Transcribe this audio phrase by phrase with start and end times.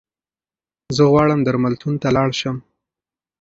[0.95, 2.57] زه غواړم درملتون ته لاړشم